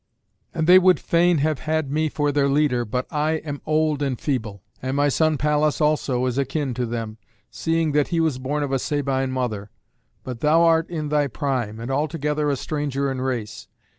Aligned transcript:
And 0.51 0.65
they 0.65 0.79
would 0.79 0.99
fain 0.99 1.37
have 1.45 1.59
had 1.59 1.91
me 1.91 2.09
for 2.09 2.31
their 2.31 2.49
leader, 2.49 2.85
but 2.85 3.05
I 3.13 3.33
am 3.33 3.61
old 3.67 4.01
and 4.01 4.19
feeble. 4.19 4.63
And 4.81 4.97
my 4.97 5.09
son 5.09 5.37
Pallas 5.37 5.79
also 5.79 6.25
is 6.25 6.39
akin 6.39 6.73
to 6.73 6.87
them, 6.87 7.19
seeing 7.51 7.91
that 7.91 8.07
he 8.07 8.19
was 8.19 8.39
born 8.39 8.63
of 8.63 8.71
a 8.71 8.79
Sabine 8.79 9.29
mother. 9.29 9.69
But 10.23 10.39
thou 10.39 10.63
art 10.63 10.89
in 10.89 11.09
thy 11.09 11.27
prime, 11.27 11.79
and 11.79 11.91
altogether 11.91 12.49
a 12.49 12.55
stranger 12.55 13.11
in 13.11 13.21
race. 13.21 13.67